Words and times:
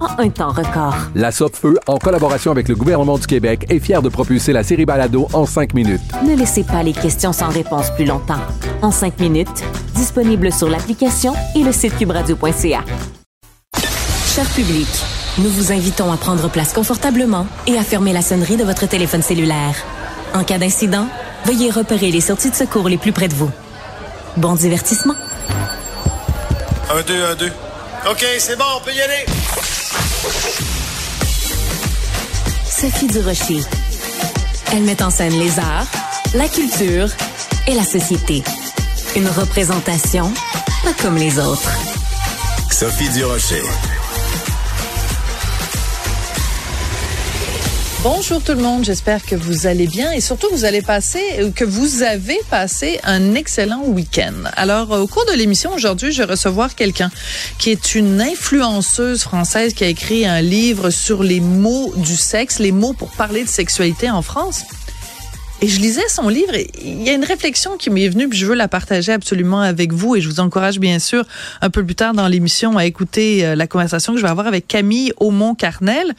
en 0.00 0.18
un 0.18 0.30
temps 0.30 0.50
record. 0.50 0.94
La 1.14 1.30
Feu, 1.30 1.78
en 1.86 1.98
collaboration 1.98 2.50
avec 2.50 2.68
le 2.68 2.74
gouvernement 2.74 3.18
du 3.18 3.26
Québec, 3.26 3.66
est 3.68 3.78
fière 3.78 4.02
de 4.02 4.08
propulser 4.08 4.52
la 4.52 4.62
série 4.62 4.84
Balado 4.84 5.28
en 5.32 5.46
cinq 5.46 5.74
minutes. 5.74 6.00
Ne 6.26 6.34
laissez 6.34 6.64
pas 6.64 6.82
les 6.82 6.92
questions 6.92 7.32
sans 7.32 7.48
réponse 7.48 7.90
plus 7.94 8.04
longtemps. 8.04 8.40
En 8.82 8.90
cinq 8.90 9.18
minutes, 9.20 9.62
disponible 9.94 10.52
sur 10.52 10.68
l'application 10.68 11.34
et 11.54 11.62
le 11.62 11.72
site 11.72 11.96
cubradio.ca. 11.96 12.80
Cher 14.34 14.46
public, 14.54 14.88
nous 15.38 15.50
vous 15.50 15.72
invitons 15.72 16.12
à 16.12 16.16
prendre 16.16 16.48
place 16.48 16.72
confortablement 16.72 17.46
et 17.66 17.76
à 17.76 17.82
fermer 17.82 18.12
la 18.12 18.22
sonnerie 18.22 18.56
de 18.56 18.64
votre 18.64 18.86
téléphone 18.86 19.22
cellulaire. 19.22 19.74
En 20.34 20.44
cas 20.44 20.58
d'incident, 20.58 21.06
veuillez 21.44 21.70
repérer 21.70 22.10
les 22.10 22.20
sorties 22.20 22.50
de 22.50 22.54
secours 22.54 22.88
les 22.88 22.98
plus 22.98 23.12
près 23.12 23.28
de 23.28 23.34
vous. 23.34 23.50
Bon 24.36 24.54
divertissement. 24.54 25.16
Un, 26.90 27.02
deux, 27.02 27.24
un, 27.24 27.34
deux. 27.34 27.52
OK, 28.10 28.24
c'est 28.38 28.56
bon, 28.56 28.64
on 28.80 28.84
peut 28.84 28.94
y 28.94 29.00
aller. 29.00 29.79
Sophie 32.68 33.06
Durocher. 33.06 33.60
Elle 34.72 34.82
met 34.82 35.02
en 35.02 35.08
scène 35.08 35.32
les 35.38 35.58
arts, 35.58 35.86
la 36.34 36.46
culture 36.46 37.08
et 37.66 37.74
la 37.74 37.84
société. 37.84 38.42
Une 39.16 39.28
représentation 39.28 40.30
pas 40.84 40.92
comme 41.02 41.16
les 41.16 41.38
autres. 41.38 41.70
Sophie 42.70 43.08
Durocher. 43.10 43.62
Bonjour 48.02 48.42
tout 48.42 48.52
le 48.52 48.62
monde, 48.62 48.82
j'espère 48.82 49.22
que 49.26 49.36
vous 49.36 49.66
allez 49.66 49.86
bien 49.86 50.10
et 50.12 50.22
surtout 50.22 50.46
vous 50.52 50.64
allez 50.64 50.80
passer, 50.80 51.20
euh, 51.38 51.50
que 51.50 51.66
vous 51.66 52.02
avez 52.02 52.40
passé 52.48 52.98
un 53.04 53.34
excellent 53.34 53.82
week-end. 53.84 54.32
Alors 54.56 54.94
euh, 54.94 55.00
au 55.00 55.06
cours 55.06 55.26
de 55.26 55.32
l'émission 55.32 55.70
aujourd'hui, 55.74 56.10
je 56.10 56.22
vais 56.22 56.32
recevoir 56.32 56.74
quelqu'un 56.74 57.10
qui 57.58 57.68
est 57.68 57.94
une 57.94 58.22
influenceuse 58.22 59.20
française 59.20 59.74
qui 59.74 59.84
a 59.84 59.88
écrit 59.88 60.24
un 60.24 60.40
livre 60.40 60.88
sur 60.88 61.22
les 61.22 61.40
mots 61.40 61.92
du 61.94 62.16
sexe, 62.16 62.58
les 62.58 62.72
mots 62.72 62.94
pour 62.94 63.10
parler 63.10 63.44
de 63.44 63.50
sexualité 63.50 64.08
en 64.08 64.22
France. 64.22 64.62
Et 65.62 65.68
je 65.68 65.78
lisais 65.78 66.08
son 66.08 66.28
livre 66.28 66.54
et 66.54 66.70
il 66.82 67.02
y 67.02 67.10
a 67.10 67.12
une 67.12 67.24
réflexion 67.24 67.76
qui 67.76 67.90
m'est 67.90 68.08
venue, 68.08 68.30
puis 68.30 68.38
je 68.38 68.46
veux 68.46 68.54
la 68.54 68.66
partager 68.66 69.12
absolument 69.12 69.60
avec 69.60 69.92
vous 69.92 70.16
et 70.16 70.20
je 70.22 70.28
vous 70.28 70.40
encourage 70.40 70.78
bien 70.78 70.98
sûr 70.98 71.26
un 71.60 71.68
peu 71.68 71.84
plus 71.84 71.94
tard 71.94 72.14
dans 72.14 72.28
l'émission 72.28 72.78
à 72.78 72.86
écouter 72.86 73.44
euh, 73.44 73.54
la 73.54 73.66
conversation 73.66 74.14
que 74.14 74.18
je 74.18 74.24
vais 74.24 74.30
avoir 74.30 74.46
avec 74.46 74.66
Camille 74.66 75.12
Aumont-Carnel. 75.18 76.14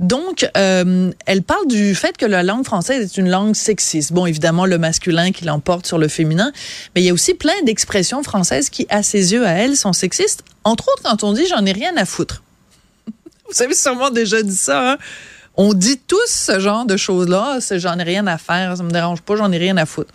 Donc, 0.00 0.46
euh, 0.58 1.10
elle 1.24 1.42
parle 1.42 1.66
du 1.66 1.94
fait 1.94 2.18
que 2.18 2.26
la 2.26 2.42
langue 2.42 2.66
française 2.66 3.02
est 3.02 3.18
une 3.18 3.30
langue 3.30 3.54
sexiste. 3.54 4.12
Bon, 4.12 4.26
évidemment, 4.26 4.66
le 4.66 4.76
masculin 4.76 5.32
qui 5.32 5.46
l'emporte 5.46 5.86
sur 5.86 5.96
le 5.96 6.08
féminin, 6.08 6.52
mais 6.94 7.00
il 7.00 7.06
y 7.06 7.10
a 7.10 7.14
aussi 7.14 7.32
plein 7.32 7.62
d'expressions 7.64 8.22
françaises 8.22 8.68
qui, 8.68 8.86
à 8.90 9.02
ses 9.02 9.32
yeux, 9.32 9.46
à 9.46 9.52
elle, 9.52 9.76
sont 9.76 9.94
sexistes. 9.94 10.44
Entre 10.62 10.88
autres, 10.88 11.04
quand 11.04 11.24
on 11.24 11.32
dit 11.32 11.46
j'en 11.46 11.64
ai 11.64 11.72
rien 11.72 11.96
à 11.96 12.04
foutre. 12.04 12.42
Vous 13.50 13.62
avez 13.62 13.74
sûrement 13.74 14.10
déjà 14.10 14.42
dit 14.42 14.56
ça, 14.56 14.92
hein? 14.92 14.98
On 15.56 15.72
dit 15.72 15.98
tous 15.98 16.26
ce 16.26 16.58
genre 16.58 16.84
de 16.84 16.96
choses-là. 16.96 17.58
J'en 17.72 17.98
ai 17.98 18.02
rien 18.02 18.26
à 18.26 18.38
faire, 18.38 18.76
ça 18.76 18.82
me 18.82 18.90
dérange 18.90 19.22
pas, 19.22 19.36
j'en 19.36 19.52
ai 19.52 19.58
rien 19.58 19.76
à 19.76 19.86
foutre. 19.86 20.12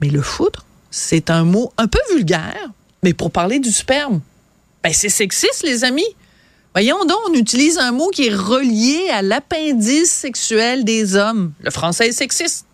Mais 0.00 0.08
le 0.08 0.22
foutre, 0.22 0.64
c'est 0.90 1.30
un 1.30 1.44
mot 1.44 1.72
un 1.76 1.86
peu 1.86 1.98
vulgaire, 2.12 2.70
mais 3.02 3.12
pour 3.12 3.30
parler 3.30 3.58
du 3.58 3.70
sperme. 3.70 4.20
Ben, 4.82 4.92
c'est 4.92 5.08
sexiste, 5.08 5.62
les 5.64 5.84
amis. 5.84 6.06
Voyons 6.74 7.04
donc, 7.04 7.18
on 7.28 7.34
utilise 7.34 7.78
un 7.78 7.90
mot 7.90 8.08
qui 8.08 8.28
est 8.28 8.34
relié 8.34 9.08
à 9.10 9.22
l'appendice 9.22 10.10
sexuel 10.10 10.84
des 10.84 11.16
hommes. 11.16 11.52
Le 11.60 11.70
français 11.70 12.08
est 12.08 12.12
sexiste. 12.12 12.64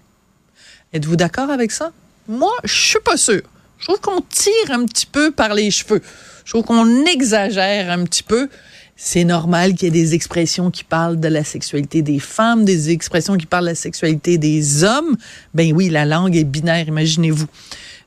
Êtes-vous 0.93 1.17
d'accord 1.17 1.51
avec 1.51 1.73
ça? 1.73 1.93
Moi, 2.29 2.53
je 2.65 2.75
suis 2.75 3.01
pas 3.01 3.17
sûr. 3.17 3.43
Je 3.79 3.87
trouve 3.87 4.01
qu'on 4.01 4.21
tire 4.21 4.71
un 4.71 4.85
petit 4.85 5.07
peu 5.07 5.31
par 5.31 5.55
les 5.55 5.71
cheveux. 5.71 6.03
Je 6.45 6.53
trouve 6.53 6.65
qu'on 6.65 7.05
exagère 7.07 7.91
un 7.91 8.05
petit 8.05 8.23
peu 8.23 8.49
c'est 8.97 9.25
normal 9.25 9.75
qu'il 9.75 9.85
y 9.85 9.89
ait 9.89 10.03
des 10.03 10.15
expressions 10.15 10.71
qui 10.71 10.83
parlent 10.83 11.21
de 11.21 11.29
la 11.29 11.45
sexualité 11.45 12.01
des 12.01 12.19
femmes, 12.19 12.65
des 12.65 12.91
expressions 12.91 13.37
qui 13.37 13.45
parlent 13.45 13.65
de 13.65 13.71
la 13.71 13.75
sexualité 13.75 14.39
des 14.39 14.85
hommes. 14.85 15.17
Ben 15.53 15.73
oui, 15.75 15.91
la 15.91 16.07
langue 16.07 16.35
est 16.35 16.45
binaire, 16.45 16.89
imaginez-vous. 16.89 17.47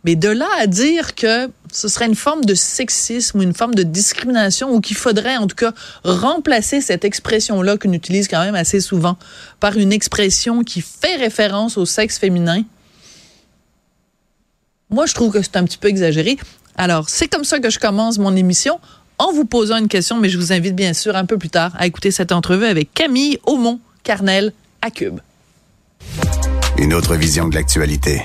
Mais 0.03 0.15
de 0.15 0.29
là 0.29 0.47
à 0.57 0.65
dire 0.65 1.13
que 1.13 1.51
ce 1.71 1.87
serait 1.87 2.07
une 2.07 2.15
forme 2.15 2.43
de 2.43 2.55
sexisme 2.55 3.39
ou 3.39 3.41
une 3.43 3.53
forme 3.53 3.75
de 3.75 3.83
discrimination 3.83 4.73
ou 4.73 4.81
qu'il 4.81 4.97
faudrait 4.97 5.37
en 5.37 5.45
tout 5.45 5.55
cas 5.55 5.73
remplacer 6.03 6.81
cette 6.81 7.05
expression-là 7.05 7.77
qu'on 7.77 7.93
utilise 7.93 8.27
quand 8.27 8.41
même 8.41 8.55
assez 8.55 8.79
souvent 8.79 9.17
par 9.59 9.77
une 9.77 9.91
expression 9.91 10.63
qui 10.63 10.81
fait 10.81 11.17
référence 11.17 11.77
au 11.77 11.85
sexe 11.85 12.17
féminin, 12.17 12.63
moi 14.89 15.05
je 15.05 15.13
trouve 15.13 15.33
que 15.33 15.41
c'est 15.41 15.57
un 15.57 15.65
petit 15.65 15.77
peu 15.77 15.89
exagéré. 15.89 16.37
Alors, 16.75 17.09
c'est 17.09 17.27
comme 17.27 17.43
ça 17.43 17.59
que 17.59 17.69
je 17.69 17.77
commence 17.77 18.17
mon 18.17 18.35
émission 18.35 18.79
en 19.19 19.31
vous 19.31 19.45
posant 19.45 19.77
une 19.77 19.87
question, 19.87 20.17
mais 20.17 20.29
je 20.29 20.37
vous 20.37 20.51
invite 20.51 20.75
bien 20.75 20.93
sûr 20.93 21.15
un 21.15 21.25
peu 21.25 21.37
plus 21.37 21.49
tard 21.49 21.73
à 21.77 21.85
écouter 21.85 22.09
cette 22.09 22.31
entrevue 22.31 22.65
avec 22.65 22.93
Camille 22.93 23.37
Aumont-Carnel 23.45 24.53
à 24.81 24.89
Cube. 24.89 25.19
Une 26.77 26.93
autre 26.93 27.15
vision 27.15 27.47
de 27.47 27.55
l'actualité. 27.55 28.21